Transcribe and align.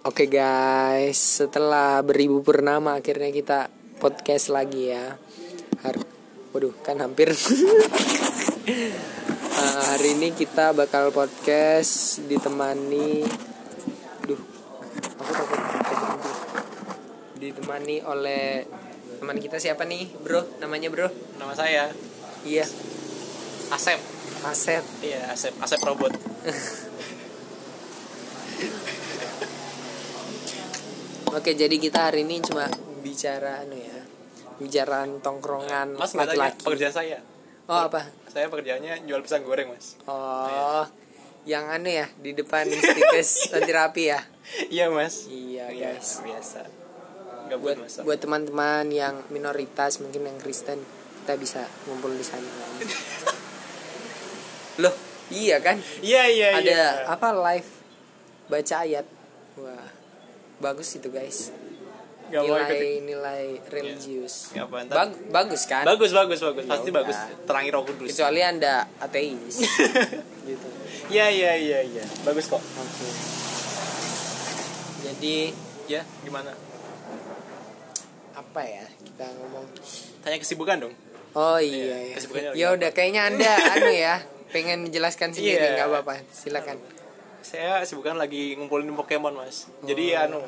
Oke 0.00 0.32
guys, 0.32 1.44
setelah 1.44 2.00
beribu 2.00 2.40
purnama 2.40 2.96
akhirnya 2.96 3.28
kita 3.28 3.68
podcast 4.00 4.48
lagi 4.48 4.96
ya. 4.96 5.20
Har 5.84 5.96
Waduh, 6.56 6.72
kan 6.80 6.96
hampir. 7.04 7.28
Eh, 9.60 9.82
hari 9.92 10.16
ini 10.16 10.32
kita 10.32 10.72
bakal 10.72 11.12
podcast 11.12 12.24
ditemani, 12.24 13.28
duh, 14.24 14.40
aku 15.20 15.32
takut. 15.36 15.60
Ditemani 17.36 18.00
oleh 18.00 18.64
teman 19.20 19.36
kita 19.36 19.60
siapa 19.60 19.84
nih, 19.84 20.08
bro? 20.24 20.48
Namanya 20.64 20.88
bro? 20.88 21.12
Nama 21.36 21.52
saya 21.52 21.92
Iya, 22.40 22.64
Asep. 23.68 24.00
Asep. 24.48 24.80
Iya, 25.04 25.28
Asep, 25.28 25.52
Asep 25.60 25.80
robot. 25.84 26.16
Oke, 31.30 31.54
jadi 31.54 31.72
kita 31.72 32.04
hari 32.04 32.22
ini 32.22 32.38
cuma 32.40 32.66
bicara 33.00 33.62
anu 33.62 33.74
ya, 33.74 33.98
bicara 34.56 35.02
tongkrongan 35.18 35.94
Mas 35.94 36.12
laki-laki. 36.12 36.60
pekerjaan 36.60 36.92
saya. 36.92 37.18
Oh 37.64 37.86
apa? 37.86 38.04
Saya 38.26 38.46
pekerjaannya 38.46 39.06
jual 39.06 39.22
pisang 39.22 39.42
goreng, 39.42 39.70
Mas. 39.70 39.94
Oh, 40.04 40.84
yang 41.42 41.66
aneh 41.66 41.96
ya 41.96 42.06
di 42.18 42.30
depan 42.32 42.66
stikes 42.66 43.30
anti 43.54 43.70
rapi 43.70 44.02
ya. 44.06 44.18
Iya, 44.66 44.90
Mas. 44.90 45.26
Iya 45.26 45.70
Iya, 45.70 45.88
guys. 45.94 46.18
biasa. 46.20 46.60
Gak 47.46 47.56
Buat 47.56 47.62
buat 47.62 47.76
Mas. 47.80 47.92
buat 48.02 48.18
teman-teman 48.18 48.84
yang 48.90 49.14
minoritas 49.28 49.98
mungkin 49.98 50.24
yang 50.24 50.36
Kristen 50.36 50.78
kita 51.22 51.32
bisa 51.36 51.60
ngumpul 51.86 52.10
di 52.10 52.22
sana. 52.22 52.42
Loh, 54.82 54.94
iya 55.30 55.58
kan? 55.62 55.78
Iya, 56.00 56.22
iya, 56.26 56.48
Ada 56.56 56.66
iya. 56.66 56.86
apa 57.06 57.28
live 57.30 57.68
baca 58.46 58.74
ayat. 58.82 59.06
Wah, 59.56 59.86
bagus 60.60 60.88
itu 60.92 61.08
guys. 61.08 61.50
Gak 62.28 62.46
mau 62.46 62.54
ikut. 62.54 62.70
Nilai-nilai 62.70 63.42
religius. 63.66 64.54
Gak 64.54 64.70
ntar- 64.70 65.10
Bag- 65.10 65.18
bagus 65.30 65.66
kan? 65.66 65.82
Bagus, 65.82 66.12
bagus, 66.12 66.38
bagus. 66.38 66.62
Pasti 66.64 66.88
udah. 66.88 66.98
bagus. 67.02 67.16
Terangi 67.42 67.70
roh 67.70 67.82
kudus. 67.82 68.06
Kecuali 68.06 68.40
anda 68.40 68.86
ateis. 68.96 69.56
gitu. 70.46 70.68
Iya, 71.08 71.26
iya, 71.26 71.52
iya, 71.56 71.78
iya. 71.82 72.04
Bagus 72.22 72.46
kok. 72.46 72.62
Oke. 72.62 73.08
Jadi 75.02 75.36
Ya, 75.88 76.06
gimana? 76.22 76.54
apa 78.30 78.62
ya 78.62 78.86
kita 79.00 79.26
ngomong? 79.36 79.66
Tanya 80.22 80.38
kesibukan 80.38 80.76
dong. 80.80 80.94
Oh 81.32 81.58
Iya, 81.58 81.98
iya 81.98 82.14
ya. 82.14 82.16
lagi 82.46 82.56
Ya 82.56 82.66
udah 82.70 82.90
kayaknya 82.90 83.26
anda 83.26 83.52
anu 83.74 83.90
ya 83.90 84.22
pengen 84.48 84.82
menjelaskan 84.82 85.30
sendiri 85.30 85.60
Iya. 85.60 85.74
nggak 85.76 85.88
apa-apa 85.90 86.14
silakan. 86.30 86.78
Saya 87.40 87.80
kesibukan 87.80 88.14
lagi 88.14 88.54
ngumpulin 88.54 88.92
Pokemon, 88.92 89.34
Mas. 89.34 89.66
Jadi 89.80 90.12
Oh. 90.12 90.22
anu, 90.22 90.40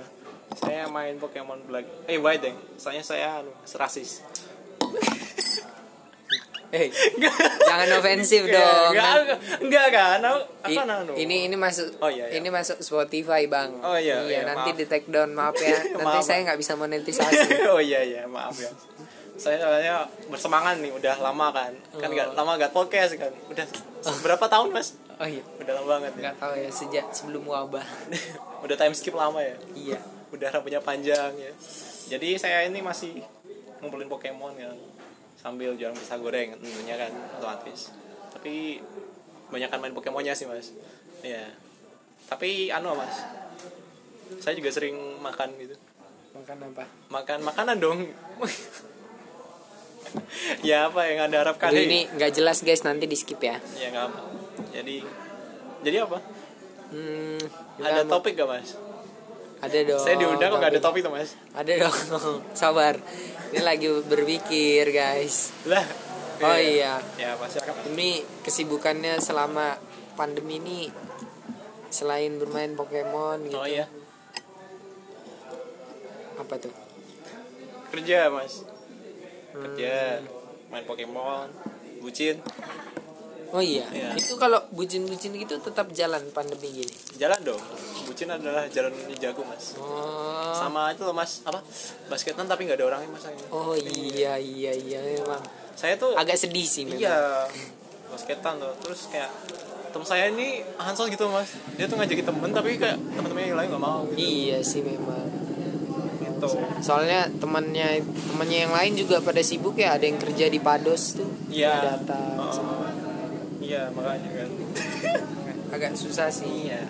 saya 0.54 0.84
main 0.86 1.16
Pokemon 1.16 1.64
Black. 1.64 1.86
Eh, 2.04 2.16
White, 2.16 2.42
deng. 2.42 2.56
Soalnya 2.76 3.02
saya 3.02 3.40
anu, 3.40 3.52
rasis. 3.66 4.20
Eh 6.72 6.88
jangan 7.68 7.84
ofensif 8.00 8.48
dong. 8.48 8.96
Enggak, 8.96 9.36
enggak, 9.60 9.86
kan? 9.92 10.24
I- 10.64 10.72
Apa 10.72 10.82
nanu? 10.88 11.12
ini 11.12 11.44
ini 11.44 11.52
masuk 11.52 12.00
Oh, 12.00 12.08
iya, 12.08 12.32
iya. 12.32 12.40
ini 12.40 12.48
masuk 12.48 12.80
Spotify 12.80 13.44
bang. 13.44 13.77
Oh, 13.84 13.92
iya, 13.92 14.24
iya, 14.24 14.40
nanti 14.40 14.72
maaf. 14.72 14.80
di 14.80 14.84
take 14.88 15.04
down 15.06 15.36
maaf 15.36 15.52
ya. 15.54 15.77
Nanti 15.92 16.16
Maaf, 16.16 16.24
saya 16.24 16.40
nggak 16.42 16.56
bisa 16.56 16.72
monetisasi. 16.72 17.68
oh 17.68 17.77
iya 17.77 18.00
iya, 18.00 18.24
maaf 18.24 18.56
ya. 18.56 18.72
Saya 19.36 19.60
soalnya 19.60 20.08
bersemangat 20.28 20.80
nih, 20.80 20.96
udah 20.96 21.20
lama 21.20 21.52
kan. 21.52 21.77
Kan 21.92 22.08
Oh. 22.08 22.14
nggak 22.16 22.28
lama 22.32 22.56
gak 22.56 22.72
podcast 22.72 23.20
kan. 23.20 23.32
Udah 23.52 23.68
berapa 24.24 24.44
tahun, 24.48 24.72
Mas? 24.72 24.96
Oh 25.18 25.28
iya. 25.28 25.42
Udah 25.60 25.72
lama 25.77 25.88
banget 25.98 26.12
ya. 26.16 26.20
Nggak 26.24 26.36
tahu 26.41 26.52
ya 26.56 26.70
sejak 26.70 27.06
sebelum 27.12 27.42
wabah. 27.44 27.84
udah 28.64 28.77
time 28.78 28.94
skip 28.94 29.16
lama 29.16 29.42
ya. 29.42 29.56
iya. 29.77 30.00
Udah 30.32 30.48
rambutnya 30.48 30.80
panjang 30.80 31.28
ya. 31.36 31.52
Jadi 32.08 32.41
saya 32.41 32.64
ini 32.64 32.80
masih 32.80 33.20
ngumpulin 33.84 34.08
Pokemon 34.08 34.56
kan. 34.56 34.72
Sambil 35.36 35.77
jualan 35.77 35.92
pisang 35.92 36.24
goreng 36.24 36.56
tentunya 36.56 36.96
kan 36.96 37.12
otomatis. 37.36 37.92
Tapi 38.33 38.80
banyak 39.52 39.68
kan 39.68 39.84
main 39.84 39.92
Pokemonnya 39.92 40.33
sih, 40.33 40.48
Mas. 40.48 40.73
Iya. 41.20 41.52
Tapi 42.33 42.73
anu, 42.73 42.96
Mas. 42.96 43.12
Saya 44.40 44.56
juga 44.56 44.73
sering 44.73 44.96
makan 45.20 45.52
gitu. 45.61 45.77
Makan 46.33 46.56
apa? 46.73 46.84
Makan 47.12 47.39
makanan 47.44 47.77
dong. 47.77 48.00
ya 50.68 50.89
apa 50.89 51.08
yang 51.08 51.29
anda 51.29 51.40
harapkan 51.40 51.73
ini 51.73 52.05
nggak 52.05 52.36
jelas 52.36 52.61
guys 52.61 52.84
nanti 52.84 53.08
di 53.08 53.17
skip 53.17 53.40
ya. 53.40 53.56
ya 53.80 53.89
nggak 53.89 54.05
apa 54.12 54.42
jadi 54.70 54.96
jadi 55.80 55.98
apa 56.05 56.18
Hmm, 56.89 57.40
ada 57.79 58.05
topik 58.05 58.36
gak 58.36 58.45
mas 58.46 58.77
Ada 59.58 59.79
dong. 59.83 59.96
saya 59.98 60.17
diundang 60.18 60.51
kok 60.51 60.61
gak 60.61 60.73
ada 60.73 60.83
topik. 60.83 61.01
tuh 61.01 61.08
mas 61.11 61.33
Ada 61.51 61.73
dong. 61.80 61.96
Sabar. 62.52 63.01
Ini 63.48 63.62
lagi 63.62 63.89
berpikir, 64.02 64.91
guys. 64.91 65.57
lah 65.64 65.80
Oh 66.39 66.52
iya. 66.52 67.01
ya 67.14 67.33
apa 67.33 67.46
silakan 67.46 67.73
Mas. 67.74 67.85
Ini 67.89 68.11
kesibukannya 68.42 69.14
selama 69.17 69.80
pandemi 70.12 70.58
ini 70.58 70.92
selain 71.89 72.36
bermain 72.36 72.74
Pokemon 72.74 73.46
gitu. 73.46 73.57
oh 73.57 73.64
iya 73.64 73.89
Apa 76.35 76.58
tuh? 76.58 76.73
kerja 77.89 78.29
mas 78.29 78.64
Hmm. 79.52 79.64
kerja 79.68 80.20
main 80.68 80.80
Pokemon 80.83 81.48
bucin 82.01 82.41
Oh 83.52 83.61
iya. 83.61 83.85
Iya. 83.86 84.17
Itu 84.17 84.35
kalau 84.35 84.64
bucin-bucin 84.70 85.33
gitu 85.35 85.55
tetap 85.58 85.92
jalan 85.92 86.24
pandemi 86.30 86.73
gini. 86.74 86.92
jalan 87.14 87.36
dong 87.42 87.61
bucin 88.02 88.27
adalah 88.27 88.64
jalan 88.67 88.90
ninjaku 89.07 89.40
mas 89.42 89.77
Oh. 89.77 90.52
sama 90.52 90.90
itu 90.90 91.01
loh 91.02 91.13
mas 91.13 91.40
apa 91.42 91.61
basketan 92.08 92.45
tapi 92.45 92.64
nggak 92.64 92.77
ada 92.77 92.86
orangnya 92.89 93.08
mas 93.08 93.24
Oh 93.48 93.73
iya 93.73 94.36
iya 94.36 94.73
iya 94.73 94.98
memang. 94.98 95.39
saya 95.73 95.95
tuh 95.95 96.12
Agak 96.12 96.35
sedih 96.35 96.64
sih 96.64 96.85
memang. 96.85 96.98
Iya, 96.98 97.46
basketan 98.08 98.57
tuh. 98.57 98.73
Terus 98.80 99.01
kayak 99.08 99.30
temen 99.89 100.05
saya 100.05 100.24
ini 100.27 100.64
hansos 100.77 101.07
gitu 101.07 101.29
mas. 101.29 101.52
Dia 101.77 101.85
tuh 101.85 101.96
ngajakin 101.96 102.27
temen 102.27 102.51
tapi 102.51 102.77
kayak 102.77 102.96
temen-temennya 103.12 103.48
yang 103.48 103.58
lain 103.58 103.68
nggak 103.70 103.85
mau. 103.85 104.01
Gitu. 104.08 104.17
Iya 104.18 104.58
sih 104.62 104.80
memang. 104.80 105.29
gitu. 106.18 106.48
Soalnya 106.80 107.29
temannya 107.33 108.01
temannya 108.02 108.58
yang 108.61 108.73
lain 108.73 108.92
juga 108.95 109.20
pada 109.20 109.41
sibuk 109.41 109.77
ya, 109.77 109.95
ada 109.95 110.02
yang 110.02 110.18
kerja 110.18 110.48
di 110.48 110.58
Pados 110.58 111.17
tuh. 111.17 111.29
Iya. 111.48 111.70
nggak 111.70 111.85
datang. 112.02 112.35
Oh, 112.35 112.81
iya 113.72 113.88
makanya 113.88 114.28
kan. 114.36 114.48
Agak 115.74 115.96
susah 115.96 116.28
sih. 116.28 116.68
iya. 116.68 116.84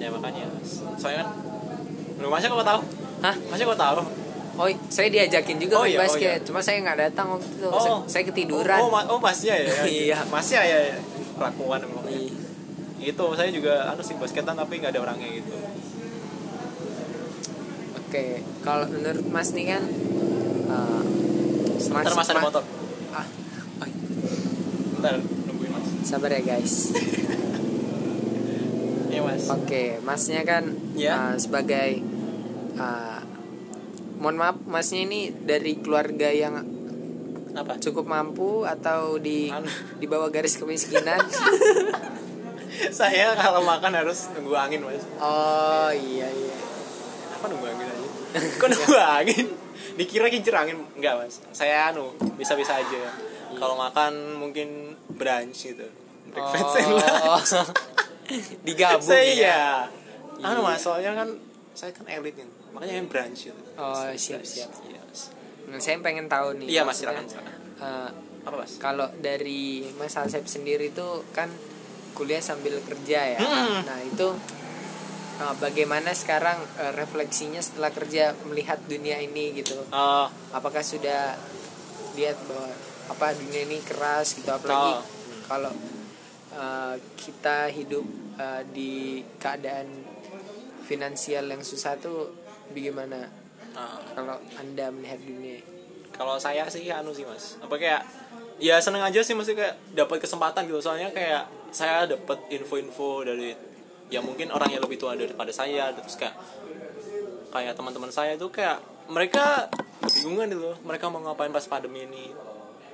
Ya 0.00 0.08
makanya. 0.08 0.48
Mas. 0.48 0.80
Soalnya 0.96 1.20
kan. 1.20 1.28
Lu 2.16 2.32
masnya 2.32 2.48
kok 2.48 2.64
tahu? 2.64 2.80
Hah? 3.20 3.34
Masnya 3.52 3.66
kok 3.68 3.80
tahu? 3.80 4.00
Oh, 4.56 4.68
saya 4.88 5.08
diajakin 5.08 5.56
juga 5.56 5.80
Oh, 5.80 5.84
main 5.84 5.92
iya, 5.92 6.00
oh, 6.00 6.04
basket. 6.04 6.40
iya. 6.40 6.44
Cuma 6.44 6.60
saya 6.60 6.80
nggak 6.80 6.98
datang 7.00 7.36
waktu 7.36 7.48
itu. 7.48 7.68
Oh. 7.68 7.80
Saya, 7.80 7.96
saya 8.08 8.22
ketiduran. 8.24 8.80
Oh, 8.80 8.88
oh, 8.88 9.16
oh 9.16 9.20
masnya 9.20 9.54
ya. 9.56 9.72
Iya. 10.08 10.18
Masnya 10.28 10.60
ya. 10.64 10.78
ya. 10.88 10.98
Kelakuan 11.36 11.84
emang. 11.84 12.04
Iya. 12.08 12.32
Itu 13.12 13.24
saya 13.36 13.52
juga 13.52 13.92
anu 13.92 14.00
sih 14.00 14.16
basketan 14.16 14.56
tapi 14.56 14.80
nggak 14.80 14.96
ada 14.96 15.00
orangnya 15.04 15.28
gitu. 15.32 15.52
Oke, 18.00 18.42
kalau 18.60 18.88
menurut 18.88 19.24
Mas 19.28 19.52
nih 19.54 19.76
kan 19.76 19.82
uh, 20.66 21.02
Ntar 21.80 22.12
mas 22.12 22.28
ada 22.28 22.40
Ma- 22.42 22.46
motor. 22.50 22.62
Ah, 23.10 23.24
oh, 23.80 23.88
Ntar 25.00 25.14
mas. 25.16 25.39
Sabar 26.02 26.30
ya 26.32 26.42
guys. 26.42 26.74
Iya 29.10 29.26
mas. 29.26 29.50
Oke, 29.50 29.98
Masnya 30.06 30.46
kan 30.46 30.70
Ya. 30.94 31.34
uh, 31.34 31.34
sebagai 31.34 31.98
uh, 32.78 33.18
mohon 34.22 34.38
maaf, 34.38 34.54
Masnya 34.70 35.02
ini 35.02 35.34
dari 35.34 35.82
keluarga 35.82 36.30
yang 36.30 36.62
Apa? 37.50 37.82
cukup 37.82 38.06
mampu 38.06 38.62
atau 38.62 39.18
di 39.18 39.50
Anu. 39.50 39.66
di 39.98 40.06
bawah 40.06 40.30
garis 40.30 40.54
kemiskinan? 40.54 41.18
saya 42.94 43.34
kalau 43.34 43.60
makan 43.60 43.92
harus 43.92 44.30
nunggu 44.32 44.54
angin 44.56 44.80
mas. 44.80 45.02
oh 45.20 45.90
iya 45.92 46.30
iya. 46.30 46.54
apa 47.34 47.44
nunggu 47.50 47.66
angin 47.66 47.86
aja 47.90 48.06
kok 48.56 48.66
nunggu 48.70 48.96
angin 49.20 49.46
dikira 49.98 50.32
kincir 50.32 50.54
angin 50.56 50.80
enggak 50.96 51.18
mas 51.20 51.44
saya 51.52 51.92
anu 51.92 52.14
bisa 52.40 52.56
bisa 52.56 52.78
aja 52.80 53.02
kalau 53.60 53.76
makan 53.76 54.12
mungkin 54.34 54.68
brunch 55.10 55.68
gitu 55.68 55.86
breakfast 56.26 56.74
and 56.78 56.90
lunch 56.90 57.52
Oh. 57.52 57.66
Digabung 58.66 59.02
saya 59.04 59.20
ya. 59.20 59.30
iya 59.30 59.60
anu 60.40 60.60
Iya. 60.60 60.66
mas 60.66 60.80
soalnya 60.80 61.12
kan 61.14 61.28
saya 61.72 61.92
kan 61.92 62.06
elit 62.06 62.34
nih 62.34 62.48
makanya 62.70 62.94
yang 62.96 63.06
brunch 63.06 63.46
gitu 63.46 63.60
Oh, 63.74 64.08
siap, 64.14 64.40
siap. 64.42 64.70
mas 64.70 65.30
Nah, 65.66 65.78
saya 65.78 66.00
pengen 66.00 66.26
tahu 66.26 66.56
nih. 66.56 66.66
iya 66.68 66.82
mas 66.82 66.96
silakan 66.96 67.26
silakan 67.26 67.54
uh, 67.78 68.10
apa 68.40 68.56
mas 68.56 68.72
kalau 68.76 69.06
dari 69.16 69.84
Mas 69.94 70.16
Asep 70.16 70.42
sendiri 70.44 70.90
tuh 70.90 71.22
kan 71.30 71.46
kuliah 72.10 72.40
sambil 72.40 72.74
kerja 72.80 73.20
ya. 73.28 73.38
Hmm. 73.38 73.86
Nah, 73.86 73.98
itu 74.02 74.28
uh, 75.38 75.54
bagaimana 75.56 76.10
sekarang 76.10 76.58
uh, 76.76 76.92
refleksinya 76.92 77.60
setelah 77.60 77.88
kerja 77.88 78.34
melihat 78.44 78.82
dunia 78.82 79.18
ini 79.18 79.54
gitu. 79.54 79.78
oh 79.86 80.26
Apakah 80.50 80.82
sudah 80.82 81.38
lihat 82.12 82.34
bahwa 82.44 82.66
apa 83.10 83.34
dunia 83.34 83.66
ini 83.66 83.82
keras 83.82 84.38
gitu. 84.38 84.46
Apalagi 84.48 85.02
Oh. 85.02 85.02
kalau 85.50 85.74
uh, 86.54 86.94
kita 87.18 87.66
hidup 87.74 88.06
uh, 88.38 88.62
di 88.70 89.26
keadaan 89.42 89.90
finansial 90.86 91.50
yang 91.50 91.62
susah 91.66 91.98
tuh 91.98 92.30
bagaimana? 92.70 93.26
Nah, 93.74 93.98
kalau 94.14 94.38
anda 94.58 94.90
melihat 94.94 95.18
dunia. 95.22 95.58
Kalau 96.14 96.38
saya 96.38 96.66
sih 96.70 96.86
anu 96.90 97.10
sih 97.10 97.26
mas. 97.26 97.58
Apa 97.58 97.74
kayak 97.78 98.02
ya 98.62 98.78
seneng 98.78 99.02
aja 99.02 99.22
sih 99.22 99.34
mesti 99.34 99.58
kayak 99.58 99.74
dapat 99.94 100.22
kesempatan 100.22 100.70
gitu. 100.70 100.78
Soalnya 100.78 101.10
kayak 101.10 101.46
saya 101.70 102.06
dapat 102.06 102.38
info-info 102.50 103.22
dari 103.26 103.54
ya 104.10 104.18
mungkin 104.18 104.50
orang 104.50 104.74
yang 104.74 104.82
lebih 104.82 104.98
tua 104.98 105.14
daripada 105.14 105.54
saya 105.54 105.94
terus 105.94 106.18
kayak 106.18 106.34
kayak 107.54 107.78
teman-teman 107.78 108.10
saya 108.10 108.34
itu 108.34 108.50
kayak 108.50 108.82
mereka 109.06 109.70
kebingungan 110.02 110.50
gitu 110.50 110.70
mereka 110.82 111.06
mau 111.06 111.22
ngapain 111.22 111.54
pas 111.54 111.62
pandemi 111.70 112.10
ini 112.10 112.34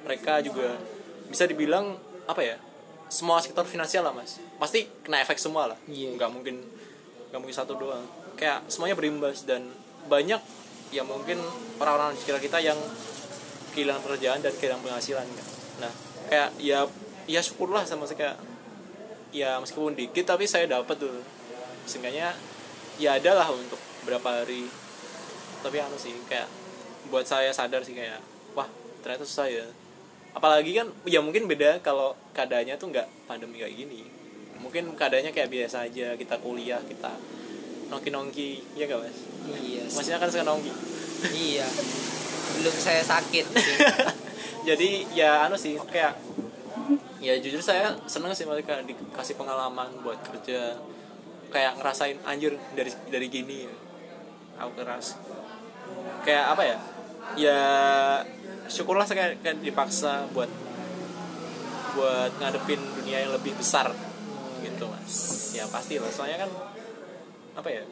mereka 0.06 0.38
juga 0.38 0.78
bisa 1.26 1.42
dibilang 1.50 1.98
apa 2.30 2.42
ya 2.42 2.56
semua 3.06 3.38
sektor 3.42 3.62
finansial 3.66 4.06
lah 4.06 4.14
mas. 4.14 4.38
Pasti 4.58 4.86
kena 5.02 5.22
efek 5.22 5.38
semua 5.38 5.70
lah. 5.70 5.78
Iya. 5.86 6.14
nggak 6.14 6.30
mungkin 6.30 6.62
nggak 7.30 7.40
mungkin 7.42 7.56
satu 7.56 7.78
doang. 7.78 8.02
Kayak 8.38 8.66
semuanya 8.70 8.94
berimbas 8.98 9.46
dan 9.46 9.66
banyak 10.06 10.38
ya 10.94 11.02
mungkin 11.02 11.42
orang-orang 11.82 12.14
di 12.14 12.22
sekitar 12.22 12.38
kita 12.38 12.58
yang 12.62 12.78
kehilangan 13.74 14.02
pekerjaan 14.06 14.38
dan 14.42 14.54
kehilangan 14.54 14.82
penghasilan 14.86 15.26
kan. 15.26 15.46
nah 15.76 15.92
kayak 16.30 16.50
ya 16.62 16.86
ya 17.26 17.40
syukurlah 17.42 17.82
sama 17.84 18.06
saya 18.06 18.16
kayak 18.16 18.36
ya 19.34 19.58
meskipun 19.58 19.98
dikit 19.98 20.26
tapi 20.26 20.46
saya 20.46 20.66
dapat 20.70 20.98
tuh. 20.98 21.22
Seenggaknya 21.86 22.34
ya 22.98 23.18
ada 23.18 23.38
lah 23.38 23.48
untuk 23.50 23.78
berapa 24.06 24.42
hari. 24.42 24.66
Tapi 25.62 25.76
anu 25.82 25.98
sih 25.98 26.14
kayak 26.30 26.46
buat 27.10 27.26
saya 27.26 27.54
sadar 27.54 27.86
sih 27.86 27.94
kayak 27.94 28.18
wah 28.58 28.66
ternyata 29.02 29.22
susah 29.22 29.46
ya 29.46 29.66
apalagi 30.36 30.76
kan 30.76 30.92
ya 31.08 31.24
mungkin 31.24 31.48
beda 31.48 31.80
kalau 31.80 32.12
keadaannya 32.36 32.76
tuh 32.76 32.92
nggak 32.92 33.08
pandemi 33.24 33.64
kayak 33.64 33.72
gini. 33.72 34.04
Mungkin 34.60 34.92
keadaannya 34.92 35.32
kayak 35.32 35.48
biasa 35.48 35.88
aja 35.88 36.12
kita 36.20 36.36
kuliah 36.44 36.80
kita 36.84 37.16
nongki 37.88 38.10
nongki 38.12 38.50
ya 38.76 38.84
gak 38.84 39.00
mas? 39.00 39.18
Iya 39.46 39.82
sih. 39.88 39.96
masnya 39.96 40.20
kan 40.20 40.28
suka 40.28 40.44
nongki. 40.44 40.72
Iya. 41.32 41.66
Belum 42.60 42.74
saya 42.76 43.02
sakit 43.02 43.46
jadi 44.68 44.88
ya 45.14 45.46
anu 45.46 45.54
sih 45.54 45.78
kayak 45.78 46.18
ya 47.22 47.38
jujur 47.38 47.62
saya 47.62 47.94
seneng 48.10 48.34
sih 48.34 48.44
mereka 48.44 48.82
dikasih 48.84 49.38
pengalaman 49.40 49.88
buat 50.04 50.18
kerja. 50.20 50.76
Kayak 51.46 51.78
ngerasain 51.78 52.18
anjir 52.26 52.58
dari 52.74 52.90
dari 53.08 53.26
gini 53.30 53.70
aku 54.58 54.82
keras. 54.82 55.14
Kayak 56.26 56.58
apa 56.58 56.62
ya 56.66 56.78
ya 57.34 57.62
syukurlah 58.70 59.06
saya 59.06 59.34
kayak 59.42 59.58
dipaksa 59.62 60.30
buat 60.30 60.50
buat 61.96 62.30
ngadepin 62.38 62.78
dunia 63.02 63.24
yang 63.26 63.32
lebih 63.34 63.56
besar 63.56 63.90
gitu 64.62 64.84
mas. 64.86 65.14
Ya 65.56 65.64
pasti 65.66 65.98
lah 65.98 66.12
soalnya 66.12 66.46
kan 66.46 66.50
apa 67.56 67.68
ya 67.72 67.82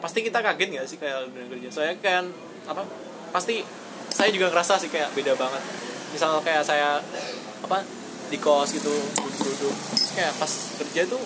pasti 0.00 0.24
kita 0.24 0.40
kaget 0.40 0.68
nggak 0.72 0.86
sih 0.88 0.98
kayak 0.98 1.28
dunia 1.30 1.46
kerja? 1.52 1.68
Soalnya 1.70 1.96
kan 2.00 2.24
apa 2.66 2.82
pasti 3.30 3.62
saya 4.10 4.32
juga 4.32 4.50
ngerasa 4.50 4.80
sih 4.80 4.90
kayak 4.90 5.12
beda 5.12 5.36
banget. 5.36 5.62
Misalnya 6.10 6.40
kayak 6.42 6.64
saya 6.64 6.98
apa 7.60 7.84
di 8.30 8.38
kos 8.40 8.72
gitu 8.72 8.90
duduk-duduk 8.90 9.74
kayak 10.16 10.32
pas 10.38 10.52
kerja 10.80 11.02
tuh 11.06 11.22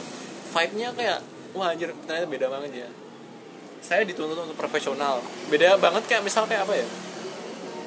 vibe-nya 0.56 0.88
kayak 0.96 1.18
wah 1.54 1.70
anjir 1.70 1.94
ternyata 2.04 2.26
beda 2.26 2.46
banget 2.50 2.84
ya. 2.84 2.88
Saya 3.84 4.02
dituntut 4.02 4.34
untuk 4.48 4.56
profesional. 4.56 5.20
Beda 5.52 5.76
banget 5.78 6.02
kayak 6.08 6.24
misal 6.26 6.48
kayak 6.50 6.66
apa 6.66 6.74
ya 6.82 6.86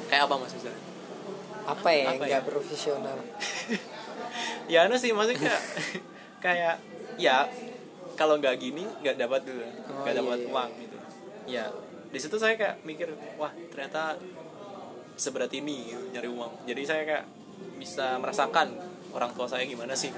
kayak 0.08 0.22
apa 0.26 0.34
mas 0.36 0.52
misalnya 0.52 0.80
apa 1.68 1.88
ya 1.92 2.06
Apa 2.08 2.24
nggak 2.24 2.30
ya? 2.32 2.46
profesional. 2.46 3.18
Ya 4.68 4.84
anu 4.84 5.00
sih 5.00 5.10
maksudnya 5.16 5.40
kayak 5.48 5.62
kayak 6.44 6.74
ya 7.16 7.48
kalau 8.14 8.36
nggak 8.36 8.60
gini 8.60 8.84
nggak 9.00 9.16
dapat 9.16 9.48
gitu 9.48 9.64
Oh, 9.88 10.04
nggak 10.04 10.14
iya, 10.14 10.20
dapat 10.20 10.38
iya. 10.38 10.48
uang 10.52 10.70
gitu. 10.78 10.96
Ya 11.48 11.64
di 12.08 12.18
situ 12.20 12.36
saya 12.36 12.54
kayak 12.56 12.84
mikir 12.84 13.08
wah 13.36 13.48
ternyata 13.72 14.20
seberat 15.16 15.50
ini 15.56 15.92
gitu, 15.92 16.04
nyari 16.12 16.28
uang. 16.30 16.52
Jadi 16.68 16.82
saya 16.84 17.02
kayak 17.02 17.24
bisa 17.80 18.20
merasakan 18.20 18.76
orang 19.12 19.32
tua 19.32 19.48
saya 19.48 19.64
gimana 19.64 19.96
sih. 19.96 20.12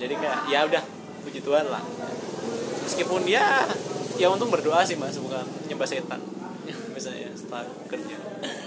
Jadi 0.00 0.14
kayak 0.16 0.48
ya 0.48 0.64
udah 0.66 0.82
puji 1.22 1.44
Tuhan 1.44 1.68
lah. 1.68 1.84
Meskipun 2.82 3.22
ya 3.28 3.68
ya 4.16 4.26
untung 4.28 4.48
berdoa 4.48 4.82
sih 4.82 4.96
mas 4.96 5.16
bukan 5.16 5.44
nyembah 5.68 5.86
setan 5.86 6.20
misalnya 7.02 7.34
setelah 7.34 7.66
kerja. 7.90 8.14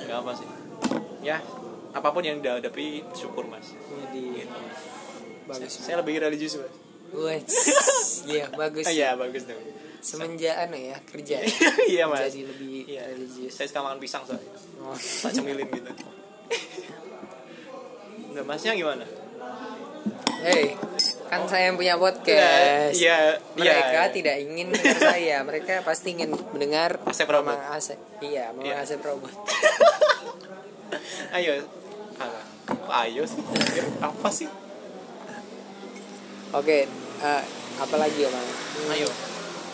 Nggak 0.03 0.17
apa 0.19 0.31
sih. 0.35 0.47
Ya 1.23 1.39
apa 1.95 2.11
pun 2.11 2.19
yang 2.19 2.43
dihadapi 2.43 3.07
syukur 3.15 3.47
mas. 3.47 3.71
Jadi 3.71 4.43
gitu. 4.43 4.59
bagus. 5.47 5.71
Saya 5.79 6.03
lebih 6.03 6.19
religius 6.19 6.59
mas. 6.59 6.75
Iya 8.27 8.51
bagus. 8.51 8.83
Iya 8.91 9.15
bagus 9.15 9.47
dong 9.47 9.63
Semenjak 10.05 10.53
anu 10.67 10.77
ya 10.77 10.97
kerja, 11.07 11.41
ya, 11.41 11.49
iya 11.95 12.03
mas. 12.05 12.29
Jadi 12.29 12.45
lebih 12.45 12.85
Iya. 12.85 13.09
religius. 13.09 13.55
saya 13.55 13.71
suka 13.71 13.81
makan 13.81 13.97
pisang 14.03 14.21
soalnya. 14.27 14.51
Oh. 14.83 14.93
tak 14.93 15.31
cemilin 15.33 15.65
gitu. 15.71 15.89
Nggak 18.35 18.45
masnya 18.45 18.75
gimana? 18.75 19.07
Hey, 20.45 20.75
kan 21.25 21.42
saya 21.45 21.68
yang 21.68 21.75
punya 21.75 21.98
podcast. 21.98 22.94
iya 22.94 23.36
Mereka 23.54 24.00
iya. 24.00 24.13
tidak 24.13 24.36
ingin 24.39 24.69
mendengar 24.69 25.00
saya. 25.01 25.38
Mereka 25.42 25.81
pasti 25.81 26.13
ingin 26.13 26.30
mendengar 26.54 27.01
Asep 27.04 27.25
Robot. 27.25 27.57
Mamang 27.57 27.74
Asep. 27.74 27.98
Iya, 28.19 28.54
Mamang 28.54 28.66
Iya. 28.66 28.74
Asep 28.80 29.01
Robot. 29.01 29.33
ayo 31.36 31.54
Kok 32.66 32.89
ayo 32.89 33.22
sih 33.25 33.42
apa 34.00 34.30
sih 34.31 34.50
Oke, 36.56 36.88
eh, 37.19 37.42
apa 37.75 37.95
lagi 38.00 38.19
ya, 38.22 38.30
Bang? 38.31 38.48
ayo 38.95 39.10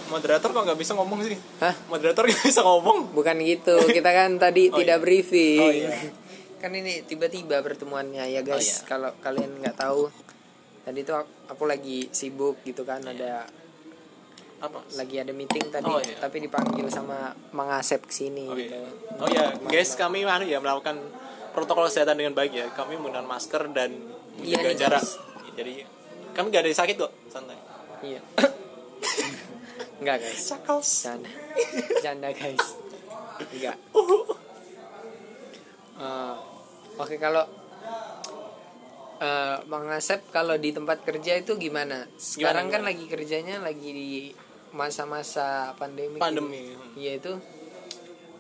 moderator 0.10 0.50
kok 0.52 0.66
nggak 0.66 0.76
bisa 0.76 0.92
ngomong 0.98 1.24
sih 1.24 1.38
Hah? 1.62 1.72
moderator 1.88 2.28
nggak 2.28 2.44
bisa 2.44 2.62
ngomong 2.62 3.14
Bukan 3.14 3.38
gitu. 3.46 3.78
Kita 3.88 4.12
kan 4.12 4.36
tadi 4.36 4.68
Oh, 4.74 4.76
tidak 4.76 5.00
iya. 5.00 5.04
briefing. 5.04 5.60
Oh, 5.62 5.72
iya. 5.72 5.92
Kan 6.62 6.78
ini 6.78 7.02
tiba-tiba 7.02 7.58
pertemuannya 7.66 8.22
ya, 8.30 8.46
guys. 8.46 8.54
Oh, 8.54 8.62
iya. 8.62 8.78
Kalau 8.86 9.10
kalian 9.18 9.50
nggak 9.64 9.82
tahu, 9.82 10.14
tadi 10.82 11.00
tuh 11.02 11.16
aku 11.46 11.64
lagi 11.64 12.10
sibuk 12.10 12.62
gitu 12.62 12.82
kan, 12.82 13.02
ada 13.02 13.46
apa 14.60 14.78
lagi 14.94 15.18
ada 15.18 15.34
meeting 15.34 15.68
tadi, 15.68 15.86
Oh, 15.86 15.98
iya. 15.98 16.18
tapi 16.18 16.38
dipanggil 16.38 16.86
sama 16.86 17.34
Mang 17.50 17.70
Asep 17.72 18.06
ke 18.06 18.14
sini 18.14 18.46
oh 18.46 18.54
gitu. 18.54 18.70
iya 18.70 18.86
oh 19.18 19.28
iya 19.28 19.46
guys 19.66 19.94
kami 19.96 20.22
anu 20.22 20.46
ya 20.46 20.58
melakukan 20.58 21.02
protokol 21.50 21.90
kesehatan 21.90 22.14
dengan 22.16 22.34
baik 22.34 22.54
ya 22.54 22.70
kami 22.72 22.94
menggunakan 22.94 23.26
masker 23.26 23.70
dan 23.72 23.90
Iya 24.38 24.62
menjaga 24.62 24.74
jarak 24.78 25.02
guys. 25.02 25.18
jadi 25.58 25.74
kami 26.32 26.46
gak 26.48 26.62
ada 26.62 26.70
yang 26.70 26.80
sakit 26.80 26.96
kok 26.96 27.12
santai 27.28 27.58
Iya. 28.02 28.22
Enggak 30.02 30.18
guys. 30.20 30.42
cakals 30.44 30.90
Canda. 31.06 31.30
Canda 32.00 32.30
guys. 32.32 32.66
Enggak. 33.52 33.78
Eh, 35.98 36.36
Oke 36.98 37.16
kalau 37.18 37.46
eh 39.22 39.58
Bang 39.70 39.86
Asep 39.94 40.26
kalau 40.34 40.58
di 40.58 40.74
tempat 40.74 41.06
kerja 41.06 41.38
itu 41.38 41.54
gimana? 41.62 42.10
Sekarang 42.18 42.74
Gimana, 42.74 42.74
kan 42.74 42.90
lagi 42.90 43.06
kerjanya 43.06 43.62
lagi 43.62 43.90
di 43.94 44.10
masa-masa 44.74 45.78
pandemi. 45.78 46.18
pandemi 46.18 46.74
Iya 46.98 47.22
itu 47.22 47.34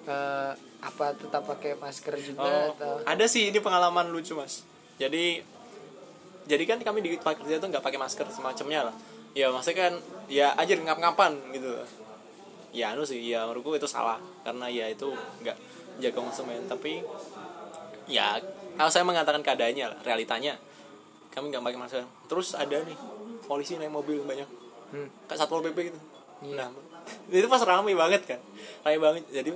eh 0.09 0.51
apa 0.81 1.13
tetap 1.13 1.45
pakai 1.45 1.77
masker 1.77 2.17
juga 2.17 2.41
Oh, 2.41 2.73
atau 2.73 3.05
ada 3.05 3.25
sih 3.29 3.53
ini 3.53 3.61
pengalaman 3.61 4.09
lucu 4.09 4.33
mas. 4.33 4.65
Jadi, 4.97 5.45
jadi 6.49 6.63
kan 6.65 6.81
kami 6.81 7.05
di 7.05 7.13
tempat 7.21 7.37
kerja 7.37 7.61
tuh 7.61 7.69
nggak 7.69 7.85
pakai 7.85 8.01
masker 8.01 8.25
semacamnya 8.33 8.89
lah. 8.89 8.95
Ya 9.37 9.53
maksudnya 9.53 9.89
kan, 9.89 9.93
ya 10.25 10.57
anjir 10.57 10.81
ngap-ngapan 10.81 11.37
gitu. 11.53 11.77
Ya 12.73 12.97
anu 12.97 13.05
sih, 13.05 13.21
ya 13.21 13.45
menurutku 13.45 13.77
itu 13.77 13.85
salah 13.85 14.17
karena 14.41 14.65
ya 14.73 14.89
itu 14.89 15.13
nggak 15.45 15.57
jaga 16.01 16.17
konsumen. 16.17 16.65
Tapi 16.65 17.05
ya 18.09 18.41
kalau 18.73 18.89
saya 18.89 19.05
mengatakan 19.05 19.45
keadaannya 19.45 19.85
lah, 19.85 19.99
realitanya 20.01 20.57
kami 21.31 21.49
nggak 21.49 21.63
pakai 21.63 21.79
masker. 21.79 22.03
Terus 22.25 22.53
ada 22.53 22.77
nih 22.77 22.97
polisi 23.41 23.75
naik 23.75 23.89
mobil 23.89 24.21
banyak, 24.21 24.47
Hmm. 24.89 25.07
kayak 25.25 25.39
satpol 25.39 25.63
pp 25.63 25.77
gitu. 25.87 25.99
Iya. 26.43 26.55
Nah, 26.57 26.67
itu 27.33 27.47
pas 27.47 27.61
ramai 27.61 27.91
banget 27.93 28.21
kan, 28.25 28.39
ramai 28.81 28.99
banget. 28.99 29.23
Jadi 29.31 29.49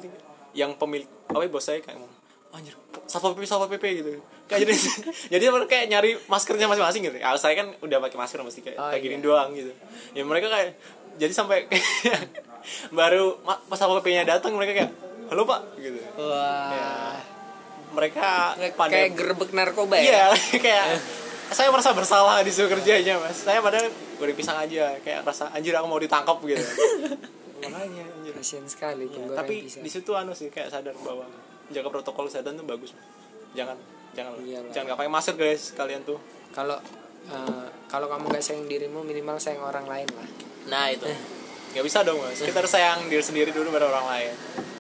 yang 0.54 0.74
pemilik 0.74 1.06
apa 1.28 1.42
ya, 1.42 1.50
bos 1.50 1.62
saya 1.62 1.80
kayak 1.80 1.98
ngomong, 1.98 2.14
anjir, 2.52 2.76
satpol 3.06 3.34
pp 3.34 3.44
satpol 3.44 3.68
pp 3.70 3.84
gitu. 3.98 4.10
Kayak 4.46 4.62
jadi 4.62 4.74
jadi 5.34 5.44
mereka 5.50 5.70
kayak 5.72 5.86
nyari 5.90 6.12
maskernya 6.26 6.68
masing-masing 6.68 7.02
gitu. 7.04 7.18
Kalau 7.18 7.36
saya 7.36 7.54
kan 7.56 7.74
udah 7.80 7.98
pakai 8.00 8.14
masker 8.16 8.40
mesti 8.40 8.62
kayak 8.62 8.78
Oh, 8.78 8.88
kayak 8.88 9.02
gini 9.02 9.16
iya. 9.16 9.24
doang 9.24 9.50
gitu. 9.52 9.72
Ya 10.14 10.22
mereka 10.22 10.48
kayak 10.48 10.70
jadi 11.16 11.34
sampai 11.34 11.66
baru 12.92 13.42
pas 13.42 13.74
satpol 13.74 14.00
pp 14.00 14.08
nya 14.12 14.24
datang 14.24 14.54
mereka 14.54 14.74
kayak, 14.76 14.92
halo 15.28 15.44
pak 15.44 15.62
gitu. 15.78 15.98
wah 16.16 16.70
Ya, 16.70 16.90
mereka 17.92 18.28
kayak 18.54 18.74
pandai 18.76 19.10
gerbek 19.12 19.50
narkoba 19.50 19.96
ya? 19.98 20.04
Iya, 20.04 20.26
kayak 20.60 20.86
saya 21.48 21.70
merasa 21.70 21.92
bersalah 21.92 22.40
di 22.40 22.50
situ 22.50 22.66
kerjanya 22.66 23.18
mas. 23.18 23.38
Saya 23.40 23.60
padahal 23.60 23.88
goreng 24.16 24.34
pisang 24.34 24.56
aja, 24.56 24.96
kayak 25.00 25.22
rasa 25.22 25.50
anjir 25.50 25.72
aku 25.72 25.86
mau 25.86 25.98
ditangkap 25.98 26.38
gitu. 26.40 26.62
Makanya 27.62 28.04
anjir. 28.10 28.34
Kasian 28.36 28.66
sekali 28.66 29.06
Ya, 29.08 29.26
tapi 29.34 29.64
pisang. 29.64 29.82
di 29.82 29.90
situ 29.90 30.12
anu 30.12 30.32
sih 30.32 30.48
kayak 30.48 30.70
sadar 30.70 30.94
bahwa 30.98 31.26
jaga 31.68 31.90
protokol 31.90 32.26
kesehatan 32.26 32.56
tuh 32.56 32.66
bagus. 32.66 32.92
Jangan 33.52 33.78
jangan 34.12 34.32
Iyalah. 34.40 34.72
jangan 34.72 34.86
nggak 34.88 34.98
pakai 34.98 35.12
masker 35.12 35.36
guys 35.36 35.64
kalian 35.72 36.02
tuh. 36.02 36.20
kalau 36.50 36.80
eh, 37.26 37.68
kalau 37.86 38.08
kamu 38.08 38.30
nggak 38.30 38.40
sayang 38.40 38.64
dirimu 38.64 39.02
minimal 39.02 39.36
sayang 39.36 39.60
orang 39.60 39.84
lain 39.84 40.08
lah 40.10 40.28
Nah 40.66 40.88
itu. 40.88 41.04
nggak 41.72 41.84
bisa 41.84 42.00
dong 42.02 42.16
mas 42.18 42.40
kita 42.40 42.56
harus 42.56 42.72
sayang 42.72 43.04
diri 43.06 43.20
sendiri 43.20 43.52
dulu 43.52 43.68
baru 43.70 43.92
orang 43.92 44.08
lain 44.08 44.32